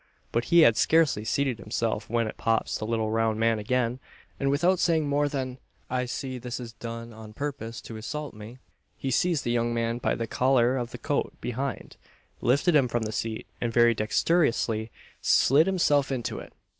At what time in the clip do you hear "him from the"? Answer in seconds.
12.75-13.11